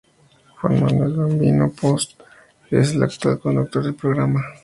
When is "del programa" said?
3.83-4.43